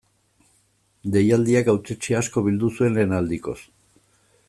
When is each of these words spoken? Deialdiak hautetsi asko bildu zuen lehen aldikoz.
Deialdiak 1.17 1.71
hautetsi 1.75 2.17
asko 2.23 2.43
bildu 2.49 2.73
zuen 2.79 2.99
lehen 3.01 3.15
aldikoz. 3.19 3.59